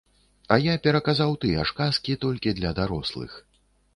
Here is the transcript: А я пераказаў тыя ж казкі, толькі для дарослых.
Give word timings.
А 0.53 0.55
я 0.61 0.73
пераказаў 0.87 1.35
тыя 1.43 1.67
ж 1.71 1.75
казкі, 1.81 2.17
толькі 2.25 2.57
для 2.61 2.71
дарослых. 2.83 3.37